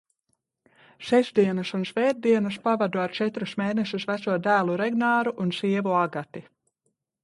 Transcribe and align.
Sestdienas 1.09 1.73
un 1.79 1.83
svētdienas 1.91 2.59
pavadu 2.65 3.03
ar 3.05 3.15
četrus 3.19 3.55
mēnešus 3.63 4.09
veco 4.15 4.41
dēlu 4.51 4.83
Regnāru 4.85 5.39
un 5.47 5.57
sievu 5.63 5.99
Agati. 6.05 6.49